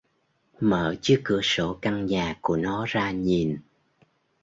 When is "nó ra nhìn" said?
2.57-3.57